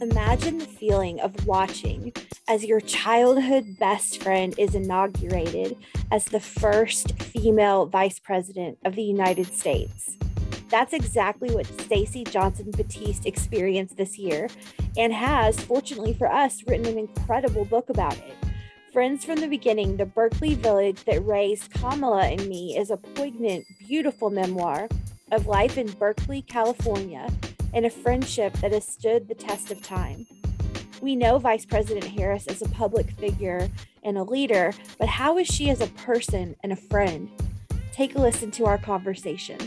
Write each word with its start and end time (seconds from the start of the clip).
Imagine 0.00 0.56
the 0.56 0.64
feeling 0.64 1.20
of 1.20 1.46
watching 1.46 2.14
as 2.48 2.64
your 2.64 2.80
childhood 2.80 3.78
best 3.78 4.22
friend 4.22 4.54
is 4.56 4.74
inaugurated 4.74 5.76
as 6.10 6.24
the 6.24 6.40
first 6.40 7.20
female 7.20 7.84
vice 7.84 8.18
president 8.18 8.78
of 8.86 8.94
the 8.94 9.02
United 9.02 9.52
States. 9.54 10.16
That's 10.70 10.94
exactly 10.94 11.50
what 11.50 11.66
Stacey 11.82 12.24
Johnson 12.24 12.70
Batiste 12.70 13.26
experienced 13.26 13.98
this 13.98 14.18
year 14.18 14.48
and 14.96 15.12
has, 15.12 15.60
fortunately 15.60 16.14
for 16.14 16.32
us, 16.32 16.62
written 16.66 16.86
an 16.86 16.98
incredible 16.98 17.66
book 17.66 17.90
about 17.90 18.16
it. 18.16 18.36
Friends 18.94 19.26
from 19.26 19.36
the 19.36 19.48
Beginning, 19.48 19.98
the 19.98 20.06
Berkeley 20.06 20.54
Village 20.54 21.04
that 21.04 21.26
raised 21.26 21.74
Kamala 21.74 22.22
and 22.22 22.46
me 22.48 22.74
is 22.74 22.90
a 22.90 22.96
poignant, 22.96 23.66
beautiful 23.78 24.30
memoir 24.30 24.88
of 25.30 25.46
life 25.46 25.76
in 25.76 25.92
Berkeley, 25.92 26.40
California 26.40 27.28
and 27.72 27.86
a 27.86 27.90
friendship 27.90 28.52
that 28.54 28.72
has 28.72 28.86
stood 28.86 29.28
the 29.28 29.34
test 29.34 29.70
of 29.70 29.82
time. 29.82 30.26
We 31.00 31.16
know 31.16 31.38
Vice 31.38 31.64
President 31.64 32.04
Harris 32.04 32.46
as 32.46 32.62
a 32.62 32.68
public 32.68 33.10
figure 33.12 33.70
and 34.02 34.18
a 34.18 34.22
leader, 34.22 34.72
but 34.98 35.08
how 35.08 35.38
is 35.38 35.46
she 35.46 35.70
as 35.70 35.80
a 35.80 35.86
person 35.88 36.56
and 36.62 36.72
a 36.72 36.76
friend? 36.76 37.30
Take 37.92 38.14
a 38.14 38.18
listen 38.18 38.50
to 38.52 38.66
our 38.66 38.78
conversation. 38.78 39.58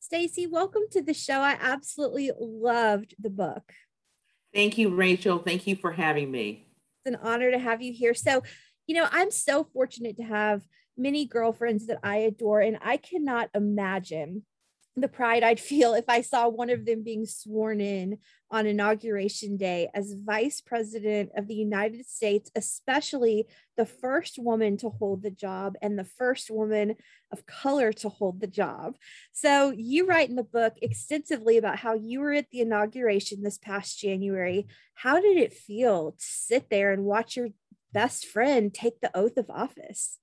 Stacey, 0.00 0.46
welcome 0.46 0.84
to 0.92 1.02
the 1.02 1.12
show. 1.12 1.40
I 1.40 1.58
absolutely 1.60 2.30
loved 2.38 3.14
the 3.18 3.30
book. 3.30 3.74
Thank 4.54 4.78
you, 4.78 4.88
Rachel. 4.94 5.38
Thank 5.38 5.66
you 5.66 5.76
for 5.76 5.92
having 5.92 6.30
me. 6.30 6.66
It's 7.04 7.14
an 7.14 7.20
honor 7.22 7.50
to 7.50 7.58
have 7.58 7.82
you 7.82 7.92
here. 7.92 8.14
So, 8.14 8.42
you 8.86 8.94
know, 8.94 9.06
I'm 9.12 9.30
so 9.30 9.64
fortunate 9.64 10.16
to 10.16 10.22
have 10.22 10.62
many 10.98 11.26
girlfriends 11.26 11.86
that 11.86 12.00
I 12.02 12.18
adore, 12.18 12.60
and 12.60 12.78
I 12.82 12.96
cannot 12.96 13.50
imagine 13.54 14.44
the 15.00 15.08
pride 15.08 15.42
I'd 15.42 15.60
feel 15.60 15.94
if 15.94 16.08
I 16.08 16.22
saw 16.22 16.48
one 16.48 16.70
of 16.70 16.84
them 16.84 17.02
being 17.02 17.26
sworn 17.26 17.80
in 17.80 18.18
on 18.50 18.66
inauguration 18.66 19.56
day 19.56 19.88
as 19.94 20.14
vice 20.14 20.60
president 20.60 21.30
of 21.36 21.46
the 21.46 21.54
United 21.54 22.06
States, 22.06 22.50
especially 22.56 23.46
the 23.76 23.86
first 23.86 24.38
woman 24.38 24.76
to 24.78 24.88
hold 24.88 25.22
the 25.22 25.30
job 25.30 25.76
and 25.82 25.98
the 25.98 26.04
first 26.04 26.50
woman 26.50 26.96
of 27.30 27.46
color 27.46 27.92
to 27.92 28.08
hold 28.08 28.40
the 28.40 28.46
job. 28.46 28.96
So, 29.32 29.70
you 29.70 30.06
write 30.06 30.30
in 30.30 30.36
the 30.36 30.42
book 30.42 30.74
extensively 30.80 31.58
about 31.58 31.78
how 31.78 31.94
you 31.94 32.20
were 32.20 32.32
at 32.32 32.50
the 32.50 32.60
inauguration 32.60 33.42
this 33.42 33.58
past 33.58 33.98
January. 33.98 34.66
How 34.94 35.20
did 35.20 35.36
it 35.36 35.52
feel 35.52 36.12
to 36.12 36.24
sit 36.24 36.70
there 36.70 36.92
and 36.92 37.04
watch 37.04 37.36
your 37.36 37.48
best 37.92 38.26
friend 38.26 38.72
take 38.72 39.00
the 39.00 39.16
oath 39.16 39.36
of 39.36 39.50
office? 39.50 40.18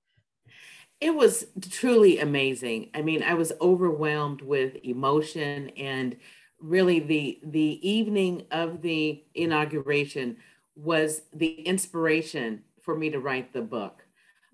It 1.02 1.14
was 1.14 1.46
truly 1.70 2.20
amazing. 2.20 2.90
I 2.94 3.02
mean, 3.02 3.22
I 3.22 3.34
was 3.34 3.52
overwhelmed 3.62 4.42
with 4.42 4.78
emotion 4.84 5.70
and 5.78 6.16
really 6.60 7.00
the 7.00 7.40
the 7.44 7.88
evening 7.88 8.44
of 8.52 8.82
the 8.82 9.24
inauguration 9.34 10.38
was 10.76 11.22
the 11.34 11.62
inspiration 11.62 12.64
for 12.82 12.96
me 12.98 13.10
to 13.10 13.20
write 13.20 13.54
the 13.54 13.62
book. 13.62 14.04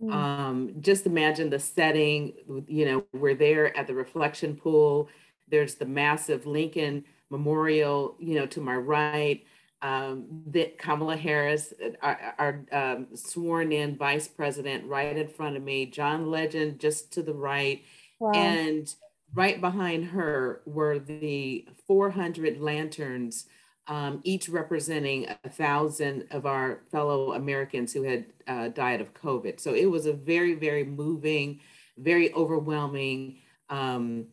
Mm. 0.01 0.13
Um, 0.13 0.73
just 0.79 1.05
imagine 1.05 1.49
the 1.49 1.59
setting, 1.59 2.33
you 2.67 2.85
know, 2.85 3.05
we're 3.13 3.35
there 3.35 3.75
at 3.77 3.87
the 3.87 3.93
reflection 3.93 4.55
pool. 4.55 5.09
There's 5.47 5.75
the 5.75 5.85
massive 5.85 6.45
Lincoln 6.45 7.03
Memorial, 7.29 8.15
you 8.19 8.35
know, 8.35 8.45
to 8.47 8.61
my 8.61 8.75
right 8.75 9.43
um, 9.81 10.25
that 10.47 10.77
Kamala 10.77 11.17
Harris, 11.17 11.73
our, 12.01 12.35
our 12.37 12.65
um, 12.71 13.07
sworn 13.15 13.71
in 13.71 13.97
vice 13.97 14.27
president, 14.27 14.85
right 14.85 15.15
in 15.17 15.27
front 15.27 15.57
of 15.57 15.63
me, 15.63 15.85
John 15.87 16.29
Legend 16.29 16.79
just 16.79 17.11
to 17.13 17.23
the 17.23 17.33
right. 17.33 17.83
Wow. 18.19 18.31
And 18.33 18.93
right 19.33 19.59
behind 19.59 20.05
her 20.05 20.61
were 20.65 20.99
the 20.99 21.67
400 21.87 22.59
lanterns, 22.59 23.45
um, 23.87 24.21
each 24.23 24.49
representing 24.49 25.27
a 25.43 25.49
thousand 25.49 26.27
of 26.31 26.45
our 26.45 26.83
fellow 26.91 27.33
Americans 27.33 27.93
who 27.93 28.03
had 28.03 28.25
uh, 28.47 28.67
died 28.69 29.01
of 29.01 29.13
COVID. 29.13 29.59
So 29.59 29.73
it 29.73 29.85
was 29.89 30.05
a 30.05 30.13
very, 30.13 30.53
very 30.53 30.83
moving, 30.83 31.61
very 31.97 32.31
overwhelming 32.33 33.39
um, 33.69 34.27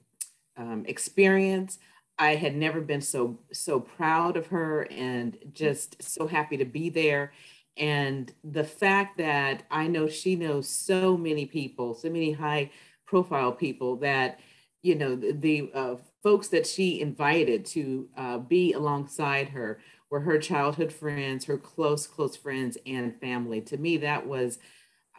um, 0.59 0.84
experience. 0.87 1.78
I 2.19 2.34
had 2.34 2.56
never 2.56 2.81
been 2.81 3.01
so 3.01 3.39
so 3.53 3.81
proud 3.81 4.37
of 4.37 4.49
her 4.49 4.87
and 4.91 5.39
just 5.53 6.03
so 6.03 6.27
happy 6.27 6.56
to 6.56 6.65
be 6.65 6.91
there. 6.91 7.33
And 7.77 8.33
the 8.43 8.65
fact 8.65 9.19
that 9.19 9.62
I 9.71 9.87
know 9.87 10.09
she 10.09 10.34
knows 10.34 10.69
so 10.69 11.17
many 11.17 11.47
people, 11.47 11.95
so 11.95 12.11
many 12.11 12.33
high 12.33 12.71
profile 13.06 13.53
people 13.53 13.97
that, 13.97 14.41
you 14.83 14.97
know, 14.97 15.15
the, 15.15 15.33
the 15.33 15.71
uh, 15.73 15.97
folks 16.23 16.49
that 16.49 16.67
she 16.67 17.01
invited 17.01 17.65
to 17.67 18.09
uh, 18.17 18.39
be 18.39 18.73
alongside 18.73 19.50
her 19.50 19.79
were 20.11 20.21
her 20.21 20.39
childhood 20.39 20.93
friends, 20.93 21.45
her 21.45 21.59
close, 21.59 22.06
close 22.06 22.35
friends 22.35 22.77
and 22.85 23.21
family. 23.21 23.61
To 23.61 23.77
me, 23.77 23.99
that 23.99 24.27
was 24.27 24.59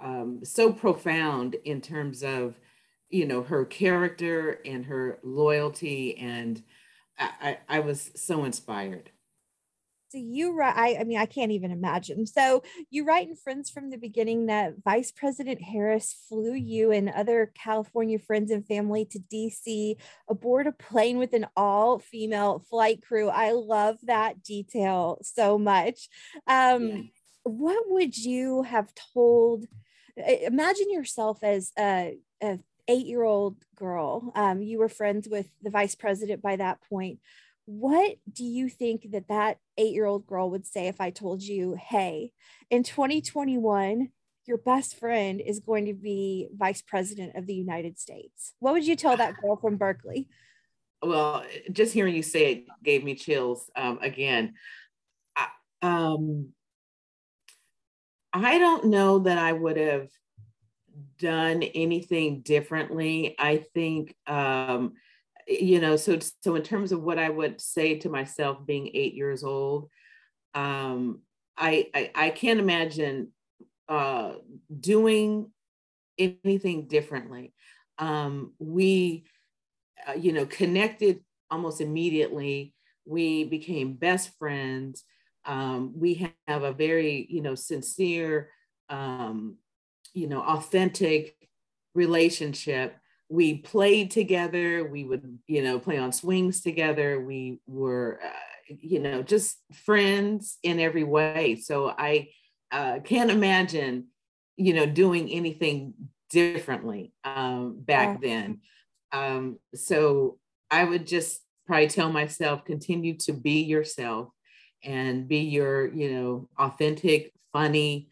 um, 0.01 0.39
so 0.43 0.73
profound 0.73 1.55
in 1.63 1.79
terms 1.79 2.23
of, 2.23 2.59
you 3.09 3.25
know, 3.25 3.43
her 3.43 3.65
character 3.65 4.59
and 4.65 4.85
her 4.85 5.19
loyalty 5.23 6.17
and 6.17 6.61
I, 7.19 7.57
I 7.67 7.79
was 7.79 8.11
so 8.15 8.43
inspired. 8.43 9.11
So 10.09 10.17
you 10.17 10.55
write, 10.55 10.75
I, 10.75 11.01
I 11.01 11.03
mean, 11.03 11.19
I 11.19 11.27
can't 11.27 11.51
even 11.51 11.69
imagine. 11.69 12.25
So 12.25 12.63
you 12.89 13.05
write 13.05 13.27
in 13.27 13.35
Friends 13.35 13.69
from 13.69 13.91
the 13.91 13.97
Beginning 13.97 14.47
that 14.47 14.73
Vice 14.83 15.11
President 15.11 15.61
Harris 15.61 16.15
flew 16.27 16.55
you 16.55 16.91
and 16.91 17.09
other 17.09 17.51
California 17.53 18.17
friends 18.17 18.49
and 18.49 18.65
family 18.65 19.05
to 19.05 19.19
DC 19.19 19.97
aboard 20.27 20.65
a 20.65 20.71
plane 20.71 21.19
with 21.19 21.33
an 21.33 21.45
all 21.55 21.99
female 21.99 22.65
flight 22.71 23.03
crew. 23.03 23.29
I 23.29 23.51
love 23.51 23.97
that 24.03 24.41
detail 24.41 25.19
so 25.21 25.59
much. 25.59 26.09
Um, 26.47 26.87
yeah. 26.87 27.01
What 27.43 27.83
would 27.89 28.17
you 28.17 28.63
have 28.63 28.91
told? 29.13 29.65
Imagine 30.17 30.91
yourself 30.91 31.43
as 31.43 31.71
a, 31.77 32.17
a 32.41 32.57
eight 32.89 33.05
year 33.05 33.23
old 33.23 33.55
girl. 33.75 34.33
Um, 34.35 34.61
you 34.61 34.79
were 34.79 34.89
friends 34.89 35.29
with 35.29 35.47
the 35.61 35.69
vice 35.69 35.95
president 35.95 36.41
by 36.41 36.57
that 36.57 36.79
point. 36.89 37.19
What 37.65 38.15
do 38.31 38.43
you 38.43 38.67
think 38.67 39.11
that 39.11 39.27
that 39.29 39.59
eight 39.77 39.93
year 39.93 40.05
old 40.05 40.25
girl 40.25 40.49
would 40.49 40.65
say 40.65 40.87
if 40.87 40.99
I 40.99 41.11
told 41.11 41.43
you, 41.43 41.77
hey, 41.79 42.31
in 42.69 42.83
2021, 42.83 44.09
your 44.47 44.57
best 44.57 44.97
friend 44.97 45.39
is 45.39 45.59
going 45.59 45.85
to 45.85 45.93
be 45.93 46.47
vice 46.51 46.81
president 46.81 47.35
of 47.35 47.45
the 47.45 47.53
United 47.53 47.99
States? 47.99 48.55
What 48.59 48.73
would 48.73 48.87
you 48.87 48.95
tell 48.95 49.15
that 49.15 49.39
girl 49.39 49.55
from 49.55 49.77
Berkeley? 49.77 50.27
Well, 51.03 51.45
just 51.71 51.93
hearing 51.93 52.15
you 52.15 52.23
say 52.23 52.51
it 52.51 52.65
gave 52.83 53.03
me 53.03 53.13
chills 53.13 53.69
um, 53.75 53.99
again. 54.01 54.55
I, 55.35 55.47
um, 55.83 56.49
I 58.33 58.57
don't 58.57 58.85
know 58.85 59.19
that 59.19 59.37
I 59.37 59.53
would 59.53 59.77
have 59.77 60.09
done 61.19 61.63
anything 61.63 62.41
differently. 62.41 63.35
I 63.37 63.65
think, 63.73 64.15
um, 64.27 64.93
you 65.47 65.79
know, 65.79 65.95
so 65.95 66.19
so 66.41 66.55
in 66.55 66.63
terms 66.63 66.91
of 66.91 67.01
what 67.03 67.19
I 67.19 67.29
would 67.29 67.59
say 67.61 67.95
to 67.99 68.09
myself, 68.09 68.65
being 68.65 68.89
eight 68.93 69.13
years 69.13 69.43
old, 69.43 69.89
um, 70.53 71.21
I, 71.57 71.89
I 71.93 72.11
I 72.15 72.29
can't 72.29 72.59
imagine 72.59 73.29
uh, 73.87 74.33
doing 74.79 75.51
anything 76.17 76.87
differently. 76.87 77.53
Um, 77.97 78.53
we, 78.59 79.25
uh, 80.07 80.13
you 80.13 80.31
know, 80.31 80.45
connected 80.45 81.21
almost 81.49 81.81
immediately. 81.81 82.73
We 83.05 83.43
became 83.43 83.93
best 83.93 84.37
friends. 84.37 85.03
Um, 85.45 85.93
we 85.95 86.33
have 86.47 86.63
a 86.63 86.73
very, 86.73 87.25
you 87.29 87.41
know, 87.41 87.55
sincere 87.55 88.49
um, 88.89 89.57
you 90.13 90.27
know, 90.27 90.41
authentic 90.41 91.35
relationship. 91.95 92.95
We 93.29 93.59
played 93.59 94.11
together. 94.11 94.87
We 94.89 95.03
would, 95.03 95.39
you 95.47 95.61
know, 95.61 95.79
play 95.79 95.97
on 95.97 96.11
swings 96.11 96.61
together. 96.61 97.19
We 97.19 97.59
were, 97.67 98.19
uh, 98.23 98.73
you 98.81 98.99
know, 98.99 99.21
just 99.21 99.57
friends 99.85 100.57
in 100.63 100.79
every 100.79 101.03
way. 101.03 101.55
So 101.55 101.89
I 101.89 102.29
uh, 102.71 102.99
can't 103.03 103.31
imagine, 103.31 104.07
you 104.57 104.73
know, 104.73 104.85
doing 104.85 105.29
anything 105.29 105.93
differently 106.29 107.13
um, 107.23 107.79
back 107.79 108.19
yeah. 108.21 108.29
then. 108.29 108.61
Um, 109.11 109.59
so 109.73 110.37
I 110.69 110.83
would 110.83 111.07
just 111.07 111.41
probably 111.65 111.87
tell 111.87 112.11
myself, 112.11 112.65
continue 112.65 113.15
to 113.17 113.33
be 113.33 113.61
yourself 113.61 114.29
and 114.83 115.27
be 115.27 115.39
your, 115.39 115.91
you 115.93 116.11
know, 116.11 116.49
authentic, 116.57 117.31
funny, 117.51 118.09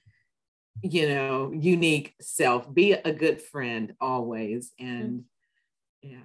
you 0.82 1.10
know, 1.10 1.52
unique 1.54 2.16
self. 2.22 2.72
Be 2.74 2.94
a 2.94 3.12
good 3.12 3.42
friend 3.42 3.94
always. 4.00 4.72
And 4.80 5.24
yeah. 6.02 6.18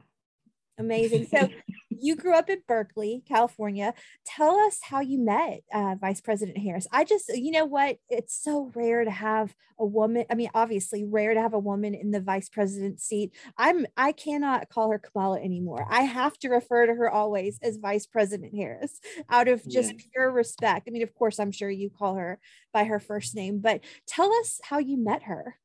Amazing. 0.79 1.27
So 1.27 1.49
you 1.91 2.17
grew 2.17 2.35
up 2.35 2.49
in 2.49 2.63
Berkeley, 2.67 3.23
California. 3.29 3.95
Tell 4.25 4.57
us 4.61 4.81
how 4.83 5.01
you 5.01 5.19
met 5.19 5.63
uh, 5.73 5.97
Vice 6.01 6.21
President 6.21 6.59
Harris. 6.59 6.87
I 6.91 7.05
just, 7.05 7.29
you 7.29 7.53
know 7.53 7.67
what? 7.67 7.99
It's 8.09 8.35
so 8.43 8.73
rare 8.75 9.05
to 9.05 9.11
have 9.11 9.55
a 9.79 9.85
woman. 9.85 10.25
I 10.31 10.35
mean, 10.35 10.49
obviously, 10.55 11.05
rare 11.05 11.35
to 11.35 11.41
have 11.41 11.53
a 11.53 11.59
woman 11.59 11.95
in 11.95 12.11
the 12.11 12.21
vice 12.21 12.49
president 12.49 13.01
seat. 13.01 13.35
I'm, 13.59 13.87
I 13.97 14.13
cannot 14.13 14.71
call 14.71 14.91
her 14.91 14.99
Kamala 14.99 15.41
anymore. 15.41 15.87
I 15.89 16.03
have 16.03 16.39
to 16.39 16.49
refer 16.49 16.87
to 16.87 16.95
her 16.95 17.11
always 17.11 17.59
as 17.63 17.77
Vice 17.77 18.07
President 18.07 18.55
Harris 18.55 18.99
out 19.29 19.49
of 19.49 19.67
just 19.69 19.95
pure 20.13 20.31
respect. 20.31 20.89
I 20.89 20.91
mean, 20.91 21.03
of 21.03 21.15
course, 21.15 21.39
I'm 21.39 21.53
sure 21.53 21.71
you 21.71 21.91
call 21.91 22.15
her 22.17 22.39
by 22.73 22.85
her 22.85 22.99
first 22.99 23.35
name, 23.35 23.59
but 23.59 23.81
tell 24.07 24.33
us 24.35 24.61
how 24.65 24.79
you 24.79 24.97
met 24.97 25.25
her. 25.25 25.59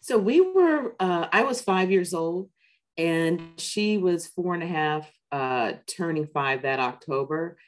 So 0.00 0.18
we 0.18 0.40
were, 0.40 0.94
uh, 0.98 1.28
I 1.30 1.42
was 1.42 1.60
five 1.60 1.90
years 1.90 2.14
old 2.14 2.48
and 2.96 3.40
she 3.56 3.98
was 3.98 4.26
four 4.26 4.54
and 4.54 4.62
a 4.62 4.66
half, 4.66 5.10
uh, 5.30 5.74
turning 5.86 6.26
five 6.26 6.62
that 6.62 6.80
October. 6.80 7.58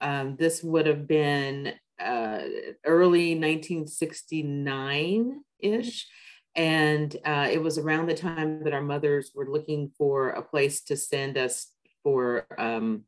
Um, 0.00 0.36
this 0.36 0.62
would 0.62 0.86
have 0.86 1.08
been 1.08 1.72
uh, 2.00 2.40
early 2.84 3.34
1969 3.34 5.40
ish. 5.60 6.06
And 6.54 7.14
uh, 7.24 7.48
it 7.50 7.62
was 7.62 7.78
around 7.78 8.06
the 8.06 8.14
time 8.14 8.62
that 8.64 8.72
our 8.72 8.82
mothers 8.82 9.32
were 9.34 9.50
looking 9.50 9.92
for 9.96 10.30
a 10.30 10.42
place 10.42 10.82
to 10.84 10.96
send 10.96 11.38
us 11.38 11.68
for 12.02 12.46
um, 12.58 13.04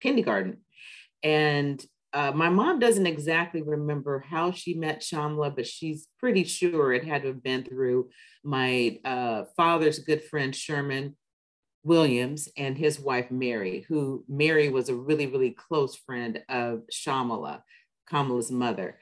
kindergarten. 0.00 0.58
And 1.22 1.84
uh, 2.14 2.30
my 2.32 2.48
mom 2.48 2.78
doesn't 2.78 3.08
exactly 3.08 3.60
remember 3.60 4.20
how 4.20 4.52
she 4.52 4.74
met 4.74 5.00
Shyamala, 5.00 5.54
but 5.54 5.66
she's 5.66 6.06
pretty 6.20 6.44
sure 6.44 6.92
it 6.92 7.04
had 7.04 7.22
to 7.22 7.28
have 7.28 7.42
been 7.42 7.64
through 7.64 8.08
my 8.44 9.00
uh, 9.04 9.44
father's 9.56 9.98
good 9.98 10.22
friend 10.22 10.54
Sherman 10.54 11.16
Williams 11.82 12.48
and 12.56 12.78
his 12.78 13.00
wife 13.00 13.32
Mary, 13.32 13.84
who 13.88 14.24
Mary 14.28 14.68
was 14.68 14.88
a 14.88 14.94
really, 14.94 15.26
really 15.26 15.50
close 15.50 15.96
friend 15.96 16.40
of 16.48 16.82
Shyamala, 16.92 17.62
Kamala's 18.08 18.50
mother. 18.50 18.98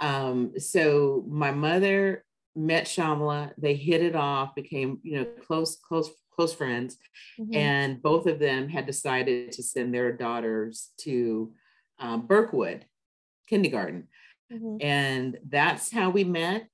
Um, 0.00 0.58
so 0.58 1.24
my 1.28 1.52
mother 1.52 2.24
met 2.56 2.86
Shyamala, 2.86 3.52
they 3.56 3.76
hit 3.76 4.02
it 4.02 4.16
off, 4.16 4.56
became, 4.56 4.98
you 5.04 5.20
know, 5.20 5.26
close, 5.46 5.76
close, 5.76 6.10
close 6.34 6.52
friends. 6.52 6.98
Mm-hmm. 7.38 7.54
And 7.54 8.02
both 8.02 8.26
of 8.26 8.40
them 8.40 8.68
had 8.68 8.86
decided 8.86 9.52
to 9.52 9.62
send 9.62 9.94
their 9.94 10.12
daughters 10.12 10.90
to 11.02 11.52
um, 11.98 12.26
Berkwood 12.26 12.82
kindergarten. 13.46 14.08
Mm-hmm. 14.52 14.76
And 14.80 15.38
that's 15.48 15.92
how 15.92 16.10
we 16.10 16.24
met. 16.24 16.68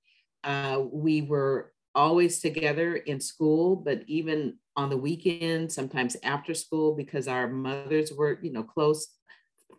Uh, 0.45 0.83
we 0.91 1.23
were 1.23 1.73
always 1.95 2.41
together 2.41 2.97
in 2.97 3.21
school, 3.21 3.77
but 3.77 4.03
even 4.07 4.59
on 4.77 4.91
the 4.91 4.97
weekend, 4.97 5.71
sometimes 5.71 6.17
after 6.23 6.55
school, 6.55 6.95
because 6.95 7.29
our 7.29 7.49
mothers 7.49 8.13
were, 8.13 8.39
you 8.43 8.51
know, 8.53 8.63
close 8.63 9.09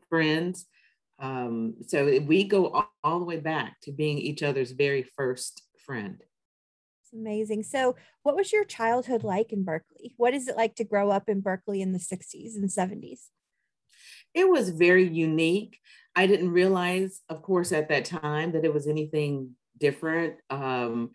friends. 0.09 0.65
Um, 1.19 1.75
so 1.87 2.05
we 2.25 2.43
go 2.43 2.67
all, 2.67 2.91
all 3.03 3.19
the 3.19 3.25
way 3.25 3.39
back 3.39 3.79
to 3.81 3.91
being 3.91 4.17
each 4.17 4.43
other's 4.43 4.71
very 4.71 5.03
first 5.03 5.63
friend. 5.85 6.21
It's 7.01 7.13
amazing. 7.13 7.63
So, 7.63 7.95
what 8.23 8.35
was 8.35 8.51
your 8.51 8.63
childhood 8.63 9.23
like 9.23 9.51
in 9.51 9.63
Berkeley? 9.63 10.13
What 10.17 10.33
is 10.33 10.47
it 10.47 10.57
like 10.57 10.75
to 10.75 10.83
grow 10.83 11.09
up 11.09 11.29
in 11.29 11.41
Berkeley 11.41 11.81
in 11.81 11.93
the 11.93 11.99
60s 11.99 12.55
and 12.55 12.69
70s? 12.69 13.27
It 14.33 14.49
was 14.49 14.69
very 14.69 15.07
unique. 15.07 15.79
I 16.15 16.27
didn't 16.27 16.51
realize, 16.51 17.21
of 17.29 17.41
course, 17.41 17.71
at 17.71 17.89
that 17.89 18.05
time 18.05 18.51
that 18.53 18.65
it 18.65 18.73
was 18.73 18.87
anything 18.87 19.55
different. 19.79 20.35
Um, 20.49 21.11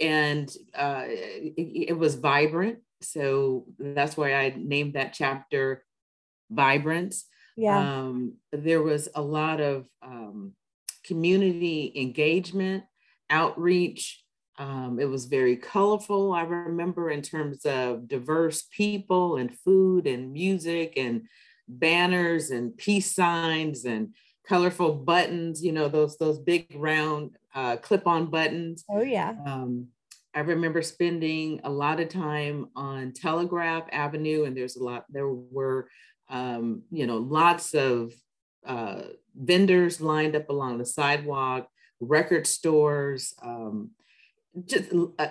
and 0.00 0.50
uh, 0.74 1.04
it, 1.06 1.88
it 1.90 1.98
was 1.98 2.14
vibrant. 2.14 2.78
So 3.00 3.66
that's 3.78 4.16
why 4.16 4.34
I 4.34 4.54
named 4.56 4.94
that 4.94 5.12
chapter 5.12 5.84
Vibrance. 6.50 7.26
Yeah. 7.56 7.78
Um, 7.78 8.34
there 8.52 8.82
was 8.82 9.08
a 9.14 9.22
lot 9.22 9.60
of 9.60 9.86
um, 10.02 10.52
community 11.04 11.92
engagement, 11.96 12.84
outreach. 13.30 14.22
Um, 14.58 14.98
it 15.00 15.04
was 15.08 15.26
very 15.26 15.56
colorful. 15.56 16.32
I 16.32 16.42
remember 16.42 17.10
in 17.10 17.22
terms 17.22 17.64
of 17.64 18.08
diverse 18.08 18.66
people 18.70 19.36
and 19.36 19.56
food 19.58 20.06
and 20.06 20.32
music 20.32 20.94
and 20.96 21.28
banners 21.68 22.50
and 22.50 22.76
peace 22.76 23.14
signs 23.14 23.84
and 23.84 24.14
colorful 24.46 24.94
buttons, 24.94 25.62
you 25.62 25.72
know, 25.72 25.88
those 25.88 26.16
those 26.18 26.38
big 26.38 26.66
round 26.74 27.36
uh, 27.54 27.76
clip-on 27.76 28.30
buttons. 28.30 28.84
Oh 28.90 29.02
yeah. 29.02 29.34
Um, 29.46 29.88
I 30.34 30.40
remember 30.40 30.82
spending 30.82 31.60
a 31.64 31.70
lot 31.70 32.00
of 32.00 32.08
time 32.08 32.68
on 32.76 33.12
Telegraph 33.12 33.84
Avenue, 33.92 34.44
and 34.44 34.56
there's 34.56 34.76
a 34.76 34.84
lot. 34.84 35.04
There 35.08 35.28
were, 35.28 35.88
um, 36.28 36.82
you 36.90 37.06
know, 37.06 37.18
lots 37.18 37.74
of 37.74 38.12
uh, 38.66 39.02
vendors 39.34 40.00
lined 40.00 40.36
up 40.36 40.48
along 40.48 40.78
the 40.78 40.86
sidewalk, 40.86 41.68
record 42.00 42.46
stores, 42.46 43.34
um, 43.42 43.90
just 44.66 44.92
uh, 45.18 45.28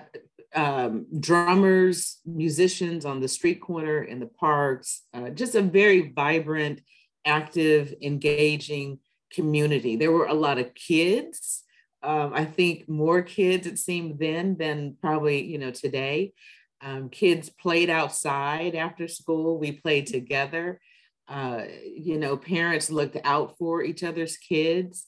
um, 0.55 1.05
drummers, 1.19 2.19
musicians 2.25 3.05
on 3.05 3.19
the 3.19 3.27
street 3.27 3.61
corner 3.61 4.03
in 4.03 4.19
the 4.19 4.27
parks, 4.27 5.03
uh, 5.13 5.29
just 5.29 5.55
a 5.55 5.61
very 5.61 6.11
vibrant, 6.11 6.81
active, 7.25 7.93
engaging 8.01 8.99
community. 9.31 9.95
There 9.95 10.11
were 10.11 10.27
a 10.27 10.33
lot 10.33 10.57
of 10.57 10.73
kids. 10.73 11.63
Um, 12.03 12.31
I 12.33 12.45
think 12.45 12.87
more 12.87 13.21
kids 13.21 13.67
it 13.67 13.77
seemed 13.77 14.19
then 14.19 14.55
than 14.57 14.97
probably 15.01 15.43
you 15.43 15.57
know 15.57 15.71
today. 15.71 16.33
Um, 16.81 17.09
kids 17.09 17.49
played 17.49 17.89
outside 17.89 18.75
after 18.75 19.07
school. 19.07 19.59
We 19.59 19.71
played 19.71 20.07
together. 20.07 20.79
Uh, 21.27 21.63
you 21.83 22.17
know, 22.17 22.37
parents 22.37 22.89
looked 22.89 23.17
out 23.23 23.57
for 23.57 23.83
each 23.83 24.03
other's 24.03 24.37
kids. 24.37 25.07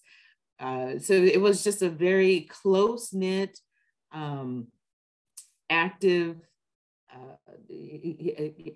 Uh, 0.59 0.99
so 0.99 1.13
it 1.13 1.39
was 1.39 1.63
just 1.63 1.81
a 1.81 1.89
very 1.89 2.41
close 2.41 3.13
knit, 3.13 3.57
um, 4.11 4.67
active. 5.69 6.37
Uh, 7.13 7.35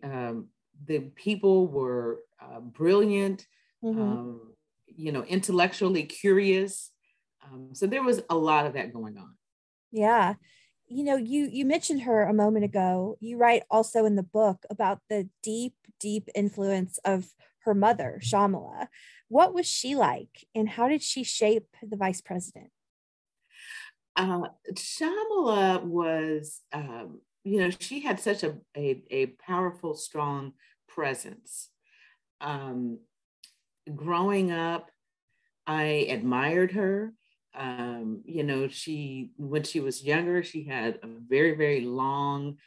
um, 0.03 0.47
the 0.85 0.99
people 1.15 1.67
were 1.67 2.21
uh, 2.41 2.59
brilliant, 2.59 3.45
mm-hmm. 3.83 4.01
um, 4.01 4.41
you 4.87 5.11
know, 5.11 5.23
intellectually 5.23 6.03
curious. 6.03 6.91
Um, 7.45 7.69
so 7.73 7.87
there 7.87 8.03
was 8.03 8.21
a 8.29 8.35
lot 8.35 8.65
of 8.65 8.73
that 8.73 8.93
going 8.93 9.17
on. 9.17 9.35
Yeah. 9.91 10.35
You 10.87 11.03
know, 11.03 11.15
you 11.15 11.49
you 11.51 11.65
mentioned 11.65 12.01
her 12.03 12.23
a 12.23 12.33
moment 12.33 12.65
ago. 12.65 13.17
You 13.19 13.37
write 13.37 13.63
also 13.69 14.05
in 14.05 14.15
the 14.15 14.23
book 14.23 14.65
about 14.69 14.99
the 15.09 15.29
deep, 15.41 15.75
deep 15.99 16.29
influence 16.35 16.99
of 17.05 17.27
her 17.59 17.73
mother, 17.73 18.19
Shyamala. 18.21 18.87
What 19.29 19.53
was 19.53 19.65
she 19.65 19.95
like, 19.95 20.45
and 20.53 20.69
how 20.69 20.87
did 20.89 21.01
she 21.01 21.23
shape 21.23 21.67
the 21.81 21.95
vice 21.95 22.21
president? 22.21 22.69
Uh, 24.15 24.47
Shyamala 24.73 25.83
was, 25.83 26.61
um, 26.71 27.21
you 27.43 27.59
know, 27.59 27.69
she 27.79 28.01
had 28.01 28.19
such 28.19 28.43
a, 28.43 28.55
a, 28.77 29.03
a 29.09 29.25
powerful, 29.27 29.95
strong 29.95 30.53
presence. 30.87 31.69
Um, 32.39 32.99
growing 33.95 34.51
up, 34.51 34.91
I 35.65 36.07
admired 36.09 36.73
her. 36.73 37.13
Um, 37.55 38.21
you 38.25 38.43
know, 38.43 38.67
she, 38.67 39.31
when 39.37 39.63
she 39.63 39.79
was 39.79 40.03
younger, 40.03 40.43
she 40.43 40.63
had 40.63 40.99
a 41.03 41.07
very, 41.07 41.55
very 41.55 41.81
long 41.81 42.57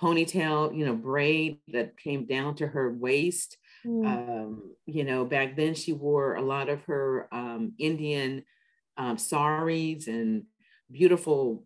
ponytail, 0.00 0.76
you 0.76 0.86
know, 0.86 0.94
braid 0.94 1.58
that 1.68 1.96
came 1.96 2.26
down 2.26 2.54
to 2.56 2.66
her 2.66 2.92
waist. 2.92 3.56
Mm. 3.86 4.06
Um, 4.06 4.74
you 4.86 5.04
know, 5.04 5.24
back 5.24 5.56
then 5.56 5.74
she 5.74 5.92
wore 5.92 6.34
a 6.34 6.42
lot 6.42 6.68
of 6.68 6.82
her 6.84 7.28
um, 7.32 7.72
Indian 7.78 8.44
um, 8.96 9.18
saris 9.18 10.06
and 10.06 10.44
beautiful 10.90 11.64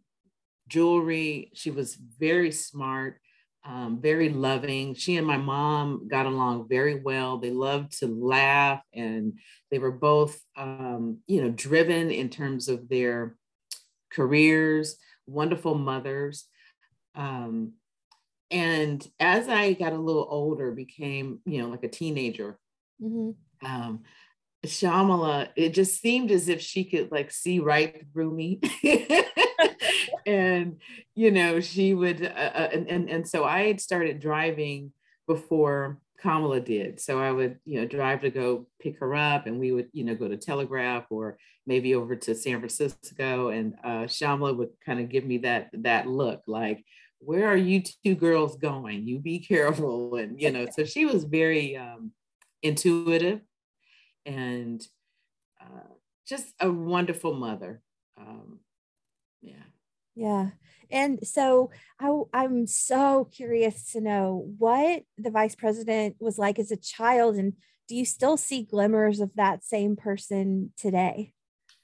jewelry. 0.68 1.50
She 1.54 1.70
was 1.70 1.94
very 1.94 2.50
smart, 2.50 3.20
um, 3.64 4.00
very 4.00 4.28
loving. 4.28 4.94
She 4.94 5.16
and 5.16 5.26
my 5.26 5.36
mom 5.36 6.08
got 6.08 6.26
along 6.26 6.68
very 6.68 7.00
well. 7.00 7.38
They 7.38 7.50
loved 7.50 7.98
to 8.00 8.06
laugh 8.06 8.82
and 8.92 9.38
they 9.70 9.78
were 9.78 9.92
both, 9.92 10.40
um, 10.56 11.18
you 11.26 11.42
know, 11.42 11.50
driven 11.50 12.10
in 12.10 12.28
terms 12.28 12.68
of 12.68 12.88
their 12.88 13.36
careers, 14.10 14.96
wonderful 15.26 15.74
mothers. 15.74 16.46
Um, 17.14 17.72
and 18.50 19.06
as 19.18 19.48
I 19.48 19.72
got 19.72 19.92
a 19.92 19.98
little 19.98 20.26
older, 20.28 20.70
became, 20.72 21.40
you 21.44 21.62
know, 21.62 21.68
like 21.68 21.82
a 21.82 21.88
teenager, 21.88 22.58
mm-hmm. 23.02 23.30
Shyamala, 24.64 25.48
it 25.56 25.70
just 25.70 26.00
seemed 26.00 26.30
as 26.30 26.48
if 26.48 26.60
she 26.60 26.84
could 26.84 27.10
like 27.10 27.30
see 27.30 27.60
right 27.60 28.04
through 28.12 28.32
me. 28.32 28.60
and, 30.26 30.80
you 31.14 31.30
know, 31.30 31.60
she 31.60 31.94
would, 31.94 32.24
uh, 32.24 32.28
uh, 32.28 32.68
and, 32.72 32.88
and, 32.88 33.10
and 33.10 33.28
so 33.28 33.44
I 33.44 33.66
had 33.66 33.80
started 33.80 34.20
driving 34.20 34.92
before 35.26 35.98
Kamala 36.20 36.60
did. 36.60 37.00
So 37.00 37.20
I 37.20 37.30
would, 37.30 37.58
you 37.64 37.80
know, 37.80 37.86
drive 37.86 38.22
to 38.22 38.30
go 38.30 38.66
pick 38.80 38.98
her 39.00 39.14
up 39.14 39.46
and 39.46 39.60
we 39.60 39.72
would, 39.72 39.88
you 39.92 40.04
know, 40.04 40.14
go 40.14 40.28
to 40.28 40.36
Telegraph 40.36 41.04
or 41.10 41.38
maybe 41.66 41.94
over 41.94 42.16
to 42.16 42.34
San 42.34 42.58
Francisco. 42.58 43.48
And 43.48 43.74
uh, 43.84 44.04
Shyamala 44.04 44.56
would 44.56 44.70
kind 44.84 45.00
of 45.00 45.08
give 45.08 45.24
me 45.24 45.38
that, 45.38 45.70
that 45.74 46.06
look 46.06 46.42
like, 46.46 46.84
where 47.18 47.46
are 47.46 47.56
you 47.56 47.82
two 48.04 48.14
girls 48.14 48.56
going? 48.56 49.06
You 49.06 49.18
be 49.18 49.38
careful. 49.38 50.16
And, 50.16 50.40
you 50.40 50.50
know, 50.50 50.66
so 50.70 50.84
she 50.84 51.06
was 51.06 51.24
very 51.24 51.76
um, 51.76 52.12
intuitive 52.62 53.40
and 54.26 54.86
uh, 55.60 55.94
just 56.26 56.46
a 56.60 56.70
wonderful 56.70 57.34
mother. 57.34 57.82
Um, 58.18 58.60
yeah. 59.42 59.64
Yeah. 60.14 60.50
And 60.90 61.26
so 61.26 61.70
I, 61.98 62.12
I'm 62.32 62.66
so 62.66 63.28
curious 63.32 63.92
to 63.92 64.00
know 64.00 64.48
what 64.58 65.02
the 65.18 65.30
vice 65.30 65.54
president 65.54 66.16
was 66.20 66.38
like 66.38 66.58
as 66.58 66.70
a 66.70 66.76
child. 66.76 67.36
And 67.36 67.54
do 67.88 67.96
you 67.96 68.04
still 68.04 68.36
see 68.36 68.62
glimmers 68.62 69.20
of 69.20 69.32
that 69.34 69.64
same 69.64 69.96
person 69.96 70.72
today? 70.78 71.32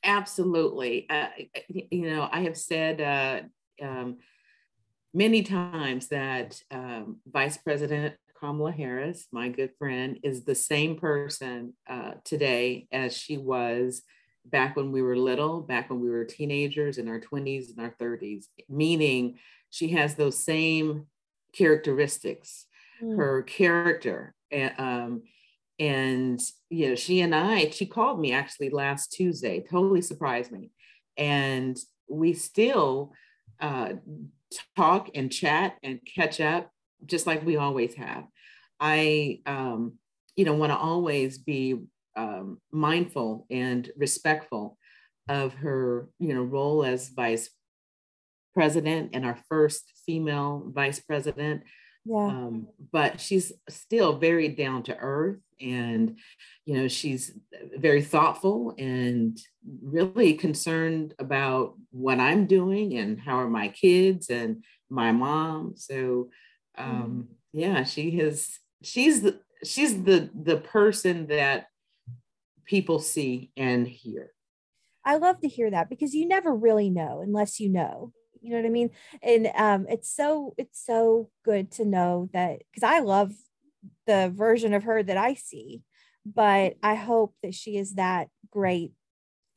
Absolutely. 0.05 1.09
Uh, 1.11 1.29
you 1.69 2.09
know, 2.09 2.29
I 2.31 2.43
have 2.43 2.57
said 2.57 3.01
uh, 3.01 3.85
um, 3.85 4.19
many 5.13 5.43
times 5.43 6.09
that 6.09 6.63
um, 6.71 7.19
Vice 7.27 7.59
President 7.59 8.15
Kamala 8.41 8.73
Harris, 8.73 9.27
my 9.33 9.51
good 9.51 9.71
friend, 9.79 10.19
is 10.23 10.45
the 10.45 10.55
same 10.55 10.97
person 10.97 11.75
uh, 11.89 12.13
today 12.25 12.89
as 12.91 13.15
she 13.15 13.37
was 13.37 14.03
back 14.47 14.77
when 14.77 14.91
we 14.91 15.03
were 15.03 15.17
little, 15.17 15.61
back 15.61 15.91
when 15.91 16.01
we 16.01 16.09
were 16.09 16.25
teenagers 16.25 16.97
in 16.97 17.07
our 17.07 17.21
20s 17.21 17.69
and 17.69 17.79
our 17.81 17.95
30s, 18.01 18.47
meaning 18.69 19.39
she 19.69 19.89
has 19.89 20.15
those 20.15 20.43
same 20.43 21.07
characteristics, 21.55 22.67
mm. 23.03 23.17
her 23.17 23.43
character. 23.43 24.35
Um, 24.79 25.23
and, 25.79 26.41
you 26.71 26.89
know, 26.89 26.95
she 26.95 27.21
and 27.21 27.35
I, 27.35 27.69
she 27.71 27.85
called 27.85 28.21
me 28.21 28.33
actually 28.33 28.71
last 28.71 29.13
Tuesday, 29.13 29.61
totally 29.61 30.01
surprised 30.01 30.51
me. 30.51 30.71
And 31.17 31.77
we 32.09 32.33
still 32.33 33.13
uh, 33.61 33.93
talk 34.77 35.11
and 35.15 35.31
chat 35.31 35.77
and 35.83 36.01
catch 36.07 36.41
up 36.41 36.71
just 37.07 37.27
like 37.27 37.45
we 37.45 37.57
always 37.57 37.95
have. 37.95 38.25
I, 38.79 39.41
um, 39.47 39.95
you 40.37 40.45
know, 40.45 40.55
want 40.55 40.73
to 40.73 40.79
always 40.79 41.39
be 41.39 41.81
um, 42.17 42.61
mindful 42.73 43.47
and 43.51 43.91
respectful 43.97 44.79
of 45.29 45.55
her, 45.55 46.09
you 46.19 46.35
know, 46.35 46.43
role 46.43 46.85
as 46.85 47.09
vice 47.09 47.51
president 48.55 49.11
and 49.13 49.25
our 49.25 49.39
first 49.49 49.93
female 50.07 50.65
vice 50.75 51.01
president. 51.01 51.63
Yeah. 52.05 52.17
Um, 52.17 52.69
but 52.93 53.21
she's 53.21 53.53
still 53.69 54.17
very 54.19 54.49
down 54.49 54.83
to 54.85 54.97
earth 54.97 55.39
and, 55.61 56.17
you 56.65 56.75
know, 56.75 56.89
she's 56.89 57.33
very 57.77 58.03
thoughtful 58.03 58.75
and 58.79 59.39
really 59.83 60.35
concerned 60.35 61.15
about 61.19 61.75
what 61.91 62.19
I'm 62.19 62.47
doing 62.47 62.97
and 62.97 63.21
how 63.21 63.37
are 63.37 63.51
my 63.51 63.69
kids 63.69 64.31
and 64.31 64.65
my 64.89 65.13
mom. 65.13 65.75
So, 65.77 66.31
um, 66.81 67.29
mm. 67.29 67.35
yeah, 67.53 67.85
she 67.85 68.11
has, 68.19 68.59
she's 68.83 69.23
the, 69.23 69.41
she's 69.65 70.03
the, 70.03 70.31
the 70.35 70.57
person 70.57 71.27
that 71.29 71.67
people 72.65 72.99
see 72.99 73.51
and 73.57 73.87
hear. 73.87 74.33
I 75.05 75.17
love 75.17 75.41
to 75.41 75.49
hear 75.49 75.71
that 75.71 75.89
because 75.89 76.15
you 76.15 76.27
never 76.27 76.55
really 76.55 76.91
know 76.91 77.21
unless 77.23 77.61
you 77.61 77.69
know. 77.69 78.13
You 78.43 78.51
know 78.51 78.57
what 78.57 78.67
I 78.67 78.71
mean? 78.71 78.91
And 79.23 79.51
um, 79.55 79.87
it's 79.89 80.15
so 80.15 80.55
it's 80.57 80.85
so 80.85 81.31
good 81.45 81.73
to 81.73 81.85
know 81.85 82.31
that 82.33 82.63
because 82.71 82.83
I 82.83 83.01
love 83.01 83.33
the 84.07 84.33
version 84.35 84.73
of 84.73 84.85
her 84.85 85.03
that 85.03 85.17
I 85.17 85.35
see, 85.35 85.83
but 86.25 86.75
I 86.83 86.95
hope 86.95 87.35
that 87.43 87.55
she 87.55 87.77
is 87.77 87.95
that 87.95 88.29
great 88.51 88.93